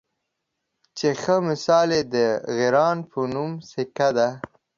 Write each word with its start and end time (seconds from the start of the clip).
چې 0.97 1.07
ښۀ 1.21 1.35
مثال 1.47 1.89
یې 1.97 2.01
د 2.13 2.15
غران 2.57 2.97
پۀ 3.09 3.21
نوم 3.33 3.51
سیکه 3.69 4.09
ده 4.17 4.29